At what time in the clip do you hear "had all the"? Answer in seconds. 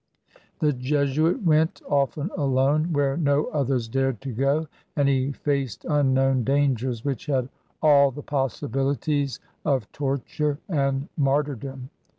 7.27-8.23